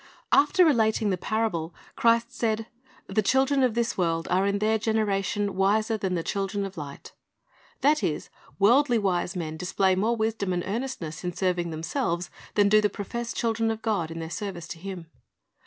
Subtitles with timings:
[0.31, 2.65] After relating the parable, Christ said,"
[3.05, 7.11] The children of this world are in their generation wiser than the children of light."
[7.81, 12.81] That is, worldly wise men display more wisdom and earnestness in serving themselves than do
[12.81, 15.05] the professed children of God in their service to Him.